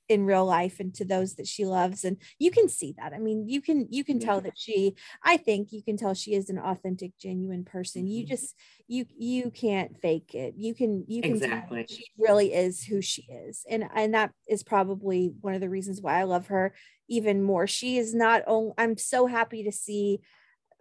in 0.10 0.26
real 0.26 0.46
life 0.46 0.80
and 0.80 0.94
to 0.94 1.06
those 1.06 1.36
that 1.36 1.48
she 1.48 1.66
loves 1.66 2.04
and 2.04 2.18
you 2.38 2.52
can 2.52 2.68
see 2.68 2.94
that. 2.98 3.14
I 3.14 3.20
mean 3.20 3.48
you 3.48 3.62
can 3.62 3.88
you 3.90 4.04
can 4.04 4.20
tell 4.20 4.42
that 4.42 4.58
she 4.58 4.96
i 5.24 5.38
think 5.38 5.72
you 5.72 5.82
can 5.82 5.98
tell 5.98 6.14
she 6.14 6.34
is 6.34 6.50
an 6.50 6.60
authentic 6.60 7.18
genuine 7.18 7.64
person. 7.64 8.08
You 8.08 8.24
mm-hmm. 8.24 8.30
just 8.30 8.56
you 8.88 9.06
you 9.18 9.52
can't 9.52 9.98
fake 10.02 10.36
it. 10.36 10.56
You 10.58 10.74
can 10.74 11.06
you 11.08 11.22
can 11.22 11.32
exactly. 11.32 11.86
she 11.90 12.06
really 12.18 12.54
is 12.54 12.84
who 12.84 13.02
she 13.02 13.24
is 13.24 13.66
and 13.70 13.86
and 13.96 14.14
that 14.14 14.32
is 14.48 14.64
probably 14.64 15.34
one 15.42 15.54
of 15.54 15.62
the 15.62 15.70
reasons 15.70 16.02
why 16.02 16.20
i 16.20 16.24
love 16.24 16.48
her 16.48 16.74
even 17.08 17.44
more. 17.44 17.68
She 17.68 17.98
is 17.98 18.14
not 18.14 18.44
only 18.48 18.74
i'm 18.78 18.98
so 18.98 19.28
happy 19.28 19.64
to 19.64 19.72
see 19.72 20.20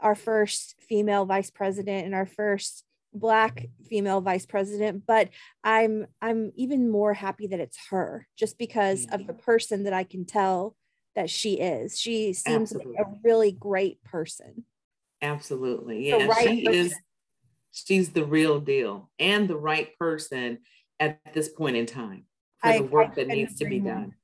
our 0.01 0.15
first 0.15 0.75
female 0.81 1.25
vice 1.25 1.51
president 1.51 2.05
and 2.05 2.15
our 2.15 2.27
first 2.27 2.85
black 3.15 3.67
female 3.89 4.21
vice 4.21 4.47
president 4.47 5.05
but 5.07 5.29
i'm 5.65 6.07
i'm 6.23 6.51
even 6.57 6.91
more 6.91 7.13
happy 7.13 7.47
that 7.47 7.61
it's 7.61 7.79
her 7.91 8.27
just 8.37 8.59
because 8.59 9.07
of 9.13 9.27
the 9.27 9.35
mm. 9.35 9.43
person 9.43 9.85
that 9.85 9.93
i 9.93 10.03
can 10.03 10.25
tell 10.25 10.75
that 11.15 11.29
she 11.29 11.55
is 11.61 11.99
she 11.99 12.33
seems 12.33 12.73
absolutely. 12.73 12.95
like 12.97 13.07
a 13.07 13.11
really 13.23 13.53
great 13.53 14.03
person 14.03 14.65
absolutely 15.21 16.09
yeah 16.09 16.25
right 16.25 16.49
she 16.49 16.65
person. 16.65 16.81
is 16.81 16.95
she's 17.71 18.11
the 18.11 18.25
real 18.25 18.61
deal 18.61 19.11
and 19.19 19.47
the 19.47 19.57
right 19.57 19.97
person 19.99 20.59
at 20.99 21.21
this 21.35 21.49
point 21.49 21.77
in 21.77 21.85
time 21.85 22.25
for 22.61 22.69
I, 22.69 22.79
the 22.79 22.85
work 22.85 23.11
I 23.13 23.15
that 23.17 23.29
needs 23.29 23.57
to 23.57 23.67
be 23.67 23.79
more. 23.79 23.95
done 23.95 24.15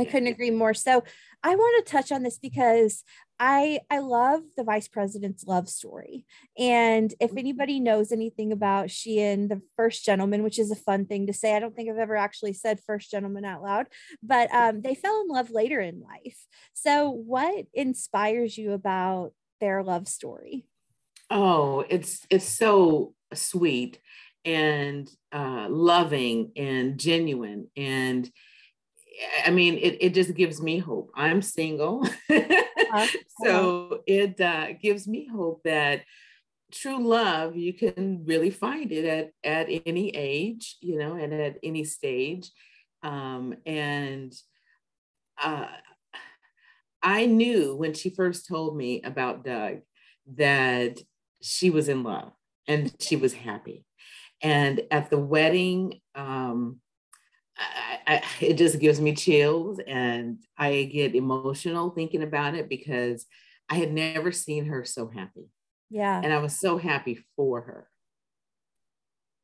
I 0.00 0.04
couldn't 0.04 0.28
agree 0.28 0.50
more. 0.50 0.74
So 0.74 1.04
I 1.42 1.54
want 1.54 1.86
to 1.86 1.92
touch 1.92 2.12
on 2.12 2.22
this 2.22 2.38
because 2.38 3.04
I 3.44 3.80
I 3.90 3.98
love 3.98 4.42
the 4.56 4.62
vice 4.62 4.86
president's 4.86 5.48
love 5.48 5.68
story. 5.68 6.24
And 6.56 7.12
if 7.18 7.30
mm-hmm. 7.30 7.38
anybody 7.38 7.80
knows 7.80 8.12
anything 8.12 8.52
about 8.52 8.88
she 8.88 9.18
and 9.18 9.50
the 9.50 9.60
first 9.74 10.04
gentleman, 10.04 10.44
which 10.44 10.60
is 10.60 10.70
a 10.70 10.76
fun 10.76 11.06
thing 11.06 11.26
to 11.26 11.32
say, 11.32 11.56
I 11.56 11.58
don't 11.58 11.74
think 11.74 11.90
I've 11.90 11.98
ever 11.98 12.14
actually 12.14 12.52
said 12.52 12.78
first 12.78 13.10
gentleman 13.10 13.44
out 13.44 13.60
loud, 13.60 13.88
but 14.22 14.48
um, 14.54 14.82
they 14.82 14.94
fell 14.94 15.22
in 15.22 15.26
love 15.26 15.50
later 15.50 15.80
in 15.80 16.00
life. 16.00 16.46
So 16.72 17.10
what 17.10 17.66
inspires 17.74 18.56
you 18.56 18.74
about 18.74 19.32
their 19.60 19.82
love 19.82 20.06
story? 20.06 20.64
Oh, 21.28 21.84
it's 21.90 22.24
it's 22.30 22.46
so 22.46 23.12
sweet 23.34 23.98
and 24.44 25.10
uh, 25.32 25.66
loving 25.68 26.52
and 26.54 26.96
genuine 26.96 27.66
and 27.76 28.30
I 29.44 29.50
mean, 29.50 29.74
it, 29.74 29.98
it 30.00 30.14
just 30.14 30.34
gives 30.34 30.62
me 30.62 30.78
hope. 30.78 31.10
I'm 31.14 31.42
single. 31.42 32.06
uh-huh. 33.02 33.18
so 33.44 34.02
it 34.06 34.40
uh, 34.40 34.72
gives 34.80 35.06
me 35.08 35.26
hope 35.26 35.62
that 35.64 36.02
true 36.72 37.06
love, 37.06 37.56
you 37.56 37.72
can 37.72 38.24
really 38.24 38.50
find 38.50 38.90
it 38.90 39.04
at, 39.04 39.30
at 39.44 39.82
any 39.86 40.10
age, 40.10 40.76
you 40.80 40.98
know, 40.98 41.14
and 41.14 41.32
at 41.32 41.58
any 41.62 41.84
stage. 41.84 42.50
Um, 43.02 43.54
and 43.66 44.32
uh, 45.42 45.66
I 47.02 47.26
knew 47.26 47.76
when 47.76 47.94
she 47.94 48.10
first 48.10 48.46
told 48.46 48.76
me 48.76 49.02
about 49.02 49.44
Doug 49.44 49.80
that 50.34 50.98
she 51.40 51.70
was 51.70 51.88
in 51.88 52.02
love 52.02 52.32
and 52.66 52.92
she 53.00 53.16
was 53.16 53.34
happy. 53.34 53.84
And 54.40 54.82
at 54.90 55.10
the 55.10 55.18
wedding, 55.18 56.00
um, 56.14 56.80
I, 57.56 57.98
I, 58.06 58.22
it 58.40 58.54
just 58.54 58.78
gives 58.78 59.00
me 59.00 59.14
chills 59.14 59.80
and 59.86 60.38
I 60.56 60.84
get 60.84 61.14
emotional 61.14 61.90
thinking 61.90 62.22
about 62.22 62.54
it 62.54 62.68
because 62.68 63.26
I 63.68 63.76
had 63.76 63.92
never 63.92 64.32
seen 64.32 64.66
her 64.66 64.84
so 64.84 65.08
happy. 65.08 65.50
Yeah. 65.90 66.20
And 66.22 66.32
I 66.32 66.38
was 66.38 66.58
so 66.58 66.78
happy 66.78 67.24
for 67.36 67.60
her. 67.62 67.88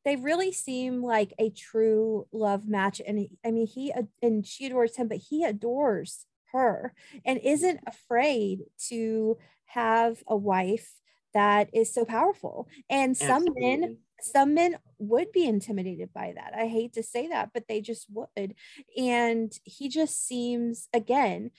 They 0.05 0.17
really 0.17 0.53
seem 0.53 1.03
like 1.03 1.35
a 1.39 1.51
true 1.51 2.27
love 2.33 2.67
match. 2.67 3.01
And 3.07 3.29
I 3.45 3.51
mean, 3.51 3.67
he 3.67 3.93
and 4.23 4.47
she 4.47 4.67
adores 4.67 4.97
him, 4.97 5.09
but 5.09 5.19
he 5.19 5.45
adores 5.45 6.25
her 6.53 6.95
and 7.25 7.39
isn't 7.43 7.81
afraid 7.87 8.61
to 8.89 9.37
have 9.67 10.23
a 10.27 10.37
wife 10.37 10.95
that 11.35 11.71
is 11.73 11.93
so 11.93 12.05
powerful. 12.05 12.69
And 12.89 13.17
some 13.17 13.43
Absolutely. 13.49 13.77
men 13.77 13.97
some 14.21 14.55
men 14.55 14.77
would 14.99 15.31
be 15.33 15.45
intimidated 15.45 16.13
by 16.13 16.33
that. 16.35 16.53
I 16.57 16.67
hate 16.67 16.95
to 16.95 17.03
say 17.03 17.29
that, 17.29 17.51
but 17.55 17.69
they 17.69 17.81
just 17.81 18.07
would. 18.11 18.55
And 18.97 19.53
he 19.63 19.89
just 19.89 20.27
seems, 20.27 20.89
again, 20.93 21.51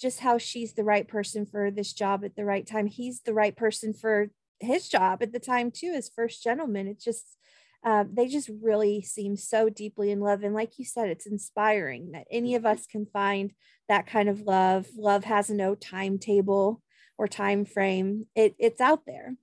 just 0.00 0.20
how 0.20 0.38
she's 0.38 0.74
the 0.74 0.84
right 0.84 1.06
person 1.06 1.46
for 1.46 1.70
this 1.70 1.92
job 1.92 2.24
at 2.24 2.36
the 2.36 2.44
right 2.44 2.66
time. 2.66 2.86
He's 2.86 3.20
the 3.22 3.34
right 3.34 3.56
person 3.56 3.94
for 3.94 4.30
his 4.60 4.88
job 4.88 5.22
at 5.22 5.32
the 5.32 5.38
time, 5.38 5.70
too, 5.70 5.92
as 5.94 6.08
first 6.08 6.42
gentleman. 6.42 6.88
It 6.88 7.00
just, 7.00 7.36
uh, 7.84 8.04
they 8.12 8.26
just 8.26 8.50
really 8.60 9.02
seem 9.02 9.36
so 9.36 9.68
deeply 9.68 10.10
in 10.10 10.20
love. 10.20 10.42
And 10.42 10.54
like 10.54 10.78
you 10.78 10.84
said, 10.84 11.08
it's 11.08 11.26
inspiring 11.26 12.12
that 12.12 12.26
any 12.30 12.56
of 12.56 12.66
us 12.66 12.86
can 12.86 13.06
find 13.06 13.52
that 13.88 14.06
kind 14.06 14.28
of 14.28 14.40
love. 14.40 14.88
Love 14.96 15.24
has 15.24 15.50
no 15.50 15.74
timetable 15.74 16.82
or 17.18 17.28
time 17.28 17.64
frame. 17.64 18.26
It, 18.34 18.54
it's 18.58 18.80
out 18.80 19.04
there. 19.06 19.34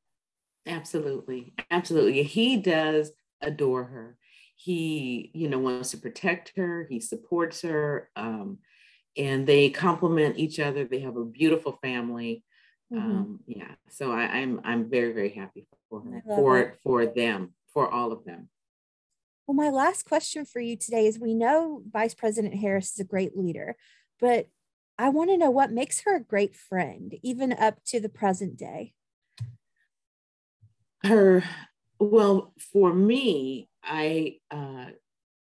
Absolutely. 0.65 1.53
Absolutely. 1.69 2.23
He 2.23 2.57
does 2.57 3.11
adore 3.41 3.83
her. 3.83 4.17
He, 4.55 5.29
you 5.33 5.49
know, 5.49 5.59
wants 5.59 5.91
to 5.91 5.97
protect 5.97 6.53
her. 6.55 6.87
He 6.89 6.99
supports 6.99 7.61
her. 7.61 8.09
Um, 8.15 8.59
and 9.17 9.45
they 9.45 9.69
complement 9.69 10.37
each 10.37 10.59
other. 10.59 10.85
They 10.85 10.99
have 11.01 11.17
a 11.17 11.25
beautiful 11.25 11.77
family. 11.81 12.43
Mm-hmm. 12.91 13.11
Um, 13.11 13.39
yeah. 13.45 13.75
So 13.89 14.11
I, 14.11 14.23
am 14.23 14.61
I'm, 14.63 14.81
I'm 14.81 14.89
very, 14.89 15.13
very 15.13 15.29
happy 15.29 15.67
for 15.89 16.01
her, 16.01 16.23
for, 16.25 16.73
for 16.83 17.05
them, 17.05 17.53
for 17.73 17.89
all 17.89 18.11
of 18.11 18.25
them. 18.25 18.49
Well, 19.47 19.55
my 19.55 19.69
last 19.69 20.05
question 20.05 20.45
for 20.45 20.59
you 20.59 20.75
today 20.75 21.05
is 21.05 21.19
we 21.19 21.35
know 21.35 21.83
Vice 21.91 22.15
President 22.15 22.55
Harris 22.55 22.93
is 22.93 22.99
a 22.99 23.03
great 23.03 23.37
leader, 23.37 23.75
but 24.19 24.47
I 24.97 25.09
want 25.09 25.29
to 25.29 25.37
know 25.37 25.51
what 25.51 25.71
makes 25.71 26.01
her 26.01 26.15
a 26.15 26.23
great 26.23 26.55
friend, 26.55 27.15
even 27.21 27.51
up 27.53 27.83
to 27.87 27.99
the 27.99 28.09
present 28.09 28.57
day. 28.57 28.93
Her, 31.03 31.43
well, 31.99 32.53
for 32.71 32.93
me, 32.93 33.69
I, 33.83 34.37
uh, 34.49 34.87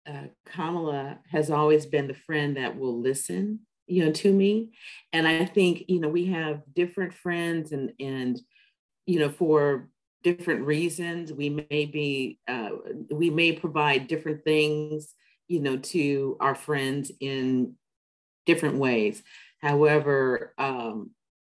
uh, 0.08 0.26
Kamala 0.46 1.18
has 1.30 1.50
always 1.50 1.86
been 1.86 2.06
the 2.06 2.14
friend 2.14 2.56
that 2.56 2.78
will 2.78 3.00
listen, 3.00 3.60
you 3.86 4.04
know, 4.04 4.12
to 4.12 4.32
me. 4.32 4.70
And 5.12 5.26
I 5.26 5.44
think, 5.44 5.84
you 5.88 6.00
know, 6.00 6.08
we 6.08 6.26
have 6.26 6.62
different 6.72 7.12
friends 7.12 7.72
and, 7.72 7.92
and, 7.98 8.40
you 9.06 9.18
know, 9.18 9.30
for 9.30 9.88
different 10.22 10.64
reasons, 10.64 11.32
we 11.32 11.50
may 11.70 11.86
be, 11.86 12.38
uh, 12.46 12.70
we 13.10 13.30
may 13.30 13.52
provide 13.52 14.06
different 14.06 14.44
things, 14.44 15.14
you 15.48 15.60
know, 15.60 15.76
to 15.76 16.36
our 16.40 16.54
friends 16.54 17.10
in 17.20 17.74
different 18.46 18.76
ways. 18.76 19.22
However, 19.60 20.54
um, 20.58 21.10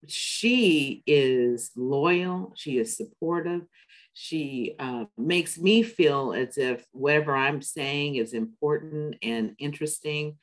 she 0.07 1.03
is 1.07 1.71
loyal, 1.75 2.53
she 2.55 2.77
is 2.77 2.95
supportive, 2.95 3.63
she 4.13 4.75
uh, 4.79 5.05
makes 5.17 5.57
me 5.57 5.83
feel 5.83 6.33
as 6.33 6.57
if 6.57 6.85
whatever 6.91 7.35
I'm 7.35 7.61
saying 7.61 8.15
is 8.15 8.33
important 8.33 9.17
and 9.21 9.55
interesting. 9.59 10.37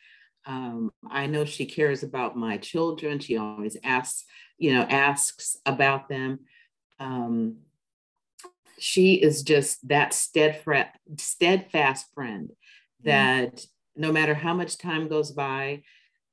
Um, 0.45 0.93
I 1.09 1.27
know 1.27 1.47
she 1.47 1.65
cares 1.65 2.03
about 2.03 2.37
my 2.37 2.59
children. 2.59 3.19
She 3.19 3.39
always 3.39 3.79
asks, 3.83 4.25
you 4.59 4.75
know, 4.75 4.83
asks 4.83 5.57
about 5.65 6.11
them. 6.11 6.41
Um, 7.01 7.59
she 8.79 9.15
is 9.15 9.43
just 9.43 9.89
that 9.89 10.13
steadfast, 10.13 10.91
steadfast 11.17 12.07
friend 12.15 12.51
that 13.05 13.55
mm-hmm. 13.55 14.03
no 14.03 14.13
matter 14.13 14.35
how 14.35 14.53
much 14.53 14.77
time 14.77 15.09
goes 15.09 15.31
by, 15.31 15.83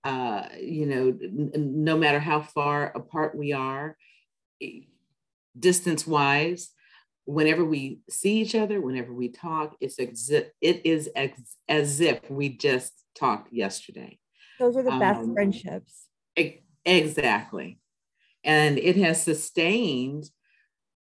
uh, 0.03 0.47
you 0.59 0.85
know, 0.85 1.07
n- 1.09 1.51
no 1.55 1.97
matter 1.97 2.19
how 2.19 2.41
far 2.41 2.85
apart 2.95 3.35
we 3.37 3.53
are, 3.53 3.97
distance 5.57 6.07
wise, 6.07 6.71
whenever 7.25 7.63
we 7.63 7.99
see 8.09 8.41
each 8.41 8.55
other, 8.55 8.81
whenever 8.81 9.13
we 9.13 9.29
talk, 9.29 9.75
it's 9.81 9.99
ex- 9.99 10.29
it 10.29 10.81
is 10.83 11.09
ex- 11.15 11.57
as 11.67 11.99
if 12.01 12.29
we 12.29 12.49
just 12.49 12.93
talked 13.15 13.51
yesterday. 13.53 14.17
Those 14.59 14.77
are 14.77 14.83
the 14.83 14.91
best 14.91 15.21
um, 15.21 15.33
friendships. 15.33 16.07
E- 16.37 16.61
exactly. 16.85 17.79
And 18.43 18.77
it 18.77 18.95
has 18.97 19.21
sustained 19.23 20.29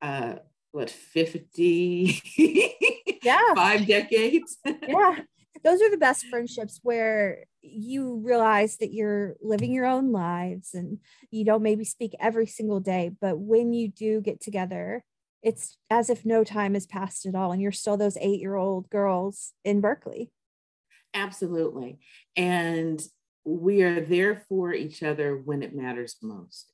uh 0.03 0.37
what 0.73 0.89
50 0.89 2.19
yeah 3.23 3.55
five 3.55 3.87
decades 3.87 4.57
yeah 4.65 5.19
those 5.63 5.83
are 5.83 5.91
the 5.91 5.99
best 5.99 6.27
friendships 6.31 6.81
where 6.83 7.45
you 7.63 8.17
realize 8.25 8.79
that 8.79 8.93
you're 8.93 9.37
living 9.41 9.73
your 9.73 9.87
own 9.87 10.13
lives 10.13 10.75
and 10.75 10.99
you 11.31 11.45
don't 11.45 11.63
maybe 11.63 11.85
speak 11.85 12.15
every 12.19 12.47
single 12.47 12.81
day 12.81 13.11
but 13.21 13.39
when 13.39 13.73
you 13.73 13.89
do 13.89 14.21
get 14.21 14.41
together 14.41 15.05
it's 15.43 15.79
as 15.89 16.11
if 16.11 16.25
no 16.25 16.45
time 16.45 16.75
has 16.75 16.87
passed 16.87 17.27
at 17.27 17.35
all 17.35 17.53
and 17.53 17.63
you're 17.63 17.73
still 17.73 17.97
those 17.97 18.17
eight 18.19 18.41
year 18.41 18.57
old 18.57 18.91
girls 18.91 19.53
in 19.65 19.81
berkeley. 19.81 20.31
Absolutely. 21.15 21.99
And 22.37 23.03
we 23.45 23.83
are 23.83 24.01
there 24.01 24.45
for 24.49 24.73
each 24.73 25.03
other 25.03 25.37
when 25.37 25.63
it 25.63 25.75
matters 25.75 26.17
most. 26.23 26.73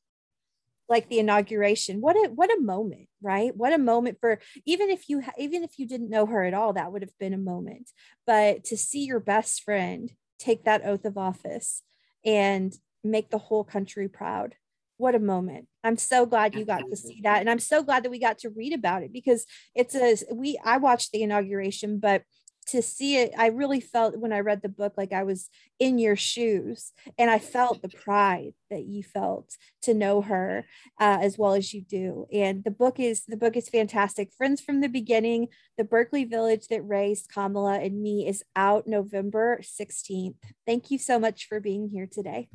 Like 0.88 1.09
the 1.09 1.19
inauguration 1.19 2.00
what 2.00 2.16
a 2.16 2.31
what 2.35 2.50
a 2.50 2.61
moment 2.61 3.09
right? 3.23 3.57
What 3.57 3.73
a 3.73 3.78
moment 3.78 4.19
for 4.21 4.38
even 4.64 4.90
if 4.90 5.09
you 5.09 5.23
even 5.38 5.64
if 5.64 5.78
you 5.78 5.87
didn't 5.87 6.11
know 6.11 6.26
her 6.26 6.45
at 6.45 6.55
all 6.55 6.73
that 6.75 6.93
would 6.93 7.02
have 7.02 7.19
been 7.19 7.35
a 7.35 7.38
moment. 7.38 7.90
But 8.26 8.64
to 8.64 8.76
see 8.76 9.05
your 9.05 9.21
best 9.21 9.62
friend 9.62 10.12
take 10.38 10.64
that 10.64 10.85
oath 10.85 11.05
of 11.05 11.19
office 11.19 11.83
and 12.25 12.75
make 13.02 13.31
the 13.31 13.38
whole 13.38 13.64
country 13.64 14.09
proud. 14.09 14.55
What 14.99 15.14
a 15.14 15.21
moment. 15.21 15.69
I'm 15.85 15.97
so 15.97 16.26
glad 16.26 16.55
you 16.55 16.64
got 16.64 16.85
to 16.90 16.97
see 16.97 17.21
that. 17.23 17.40
And 17.40 17.50
i'm 17.50 17.59
so 17.59 17.83
glad 17.83 18.02
that 18.05 18.11
we 18.11 18.19
got 18.19 18.38
to 18.38 18.50
read 18.50 18.73
about 18.73 19.02
it 19.02 19.12
because 19.12 19.45
it's 19.75 19.95
a 19.95 20.16
we 20.35 20.59
i 20.64 20.78
watched 20.78 21.12
the 21.12 21.23
inauguration 21.23 21.99
but 21.99 22.23
to 22.68 22.82
see 22.82 23.16
it, 23.16 23.32
I 23.38 23.49
really 23.49 23.80
felt 23.80 24.18
when 24.18 24.32
I 24.32 24.40
read 24.40 24.62
the 24.62 24.68
book 24.68 24.94
like 24.96 25.12
I 25.12 25.23
was 25.23 25.49
in 25.78 25.99
your 25.99 26.16
shoes, 26.16 26.92
and 27.16 27.30
I 27.30 27.38
felt 27.38 27.82
the 27.82 27.88
pride 27.88 28.54
that 28.70 28.85
you 28.87 29.02
felt 29.02 29.56
to 29.82 29.94
know 29.94 30.23
her 30.23 30.66
uh, 31.00 31.18
as 31.20 31.38
well 31.38 31.54
as 31.54 31.73
you 31.73 31.82
do. 31.82 32.26
And 32.32 32.64
the 32.64 32.70
book 32.70 32.99
is 32.99 33.25
the 33.26 33.37
book 33.37 33.56
is 33.56 33.68
fantastic. 33.68 34.33
Friends 34.37 34.61
from 34.61 34.81
the 34.81 34.88
beginning, 34.88 35.48
the 35.79 35.85
Berkeley 35.85 36.24
Village 36.24 36.68
that 36.68 36.83
raised 36.83 37.29
Kamala 37.29 37.79
and 37.79 38.02
me 38.02 38.26
is 38.26 38.42
out 38.57 38.87
November 38.87 39.61
sixteenth. 39.62 40.37
Thank 40.66 40.90
you 40.90 40.98
so 40.98 41.18
much 41.18 41.46
for 41.46 41.61
being 41.61 41.88
here 41.88 42.09
today. 42.11 42.48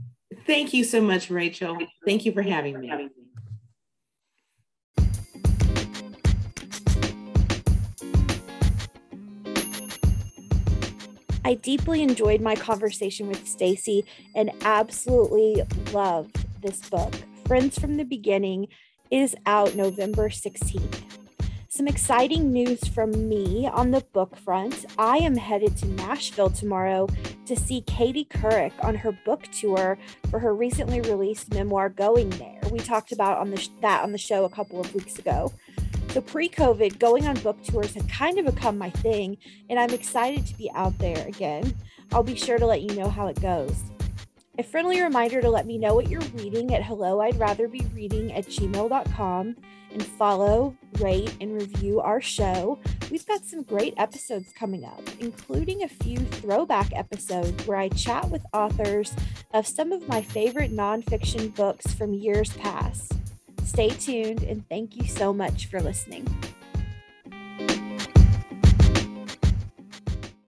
Thank 0.48 0.74
you 0.74 0.84
so 0.84 1.02
much, 1.02 1.30
Rachel. 1.30 1.78
Thank 2.06 2.26
you 2.26 2.32
for 2.32 2.42
having 2.42 2.80
me. 2.80 2.92
I 11.52 11.56
deeply 11.56 12.02
enjoyed 12.02 12.40
my 12.40 12.56
conversation 12.56 13.28
with 13.28 13.46
Stacey 13.46 14.06
and 14.34 14.52
absolutely 14.62 15.62
loved 15.92 16.38
this 16.62 16.80
book. 16.90 17.14
Friends 17.46 17.78
from 17.78 17.98
the 17.98 18.06
Beginning 18.06 18.70
is 19.10 19.36
out 19.46 19.76
November 19.76 20.30
16th. 20.30 21.02
Some 21.68 21.90
exciting 21.90 22.54
news 22.54 22.88
from 22.88 23.28
me 23.28 23.68
on 23.68 23.92
the 23.92 24.00
book 24.14 24.38
front. 24.38 24.86
I 24.98 25.18
am 25.18 25.36
headed 25.36 25.76
to 25.80 25.88
Nashville 25.88 26.52
tomorrow 26.52 27.10
to 27.48 27.56
see 27.58 27.82
Katie 27.82 28.30
Couric 28.32 28.72
on 28.82 28.96
her 28.96 29.12
book 29.26 29.44
tour 29.52 29.98
for 30.30 30.40
her 30.40 30.56
recently 30.56 31.02
released 31.02 31.54
memoir, 31.54 31.90
Going 31.90 32.30
There. 32.30 32.62
We 32.72 32.80
talked 32.80 33.12
about 33.12 33.40
on 33.40 33.52
the, 33.52 33.68
that 33.82 34.04
on 34.04 34.14
the 34.14 34.18
show 34.18 34.46
a 34.46 34.50
couple 34.50 34.80
of 34.80 34.96
weeks 34.96 35.20
ago. 35.20 35.52
So, 36.12 36.20
pre 36.20 36.50
COVID, 36.50 37.00
going 37.00 37.26
on 37.26 37.36
book 37.40 37.64
tours 37.64 37.94
had 37.94 38.10
kind 38.10 38.38
of 38.38 38.54
become 38.54 38.78
my 38.78 38.90
thing, 38.90 39.38
and 39.70 39.80
I'm 39.80 39.92
excited 39.92 40.46
to 40.46 40.58
be 40.58 40.70
out 40.76 40.98
there 40.98 41.26
again. 41.26 41.74
I'll 42.12 42.22
be 42.22 42.36
sure 42.36 42.58
to 42.58 42.66
let 42.66 42.82
you 42.82 42.94
know 42.96 43.10
how 43.10 43.28
it 43.28 43.42
goes. 43.42 43.82
A 44.60 44.64
friendly 44.64 45.02
reminder 45.02 45.42
to 45.42 45.50
let 45.50 45.66
me 45.66 45.78
know 45.78 45.96
what 45.96 46.10
you're 46.10 46.20
reading 46.36 46.76
at 46.76 46.84
hello 46.84 47.22
I'd 47.22 47.40
rather 47.40 47.70
be 47.70 47.86
reading 47.96 48.34
at 48.34 48.46
gmail.com 48.48 49.56
and 49.94 50.06
follow, 50.06 50.76
rate, 51.00 51.34
and 51.40 51.54
review 51.54 52.02
our 52.02 52.20
show. 52.20 52.78
We've 53.10 53.26
got 53.26 53.46
some 53.46 53.64
great 53.64 53.94
episodes 53.96 54.52
coming 54.52 54.84
up, 54.84 55.02
including 55.22 55.84
a 55.84 55.88
few 55.88 56.18
throwback 56.18 56.92
episodes 56.94 57.66
where 57.66 57.78
I 57.78 57.88
chat 57.88 58.30
with 58.30 58.46
authors 58.52 59.14
of 59.54 59.66
some 59.66 59.94
of 59.94 60.10
my 60.10 60.22
favorite 60.22 60.74
nonfiction 60.74 61.56
books 61.56 61.94
from 61.94 62.14
years 62.14 62.52
past. 62.54 63.14
Stay 63.72 63.88
tuned 63.88 64.44
and 64.44 64.68
thank 64.68 64.98
you 64.98 65.06
so 65.06 65.32
much 65.32 65.68
for 65.68 65.80
listening. 65.80 66.28